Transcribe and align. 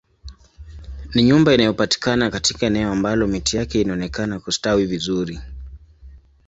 Ni 1.13 1.23
nyumba 1.23 1.53
inayopatikana 1.53 2.29
katika 2.31 2.65
eneo 2.65 2.91
ambalo 2.91 3.27
miti 3.27 3.57
yake 3.57 3.81
inaonekana 3.81 4.39
kustawi 4.39 4.85
vizuri 4.85 5.39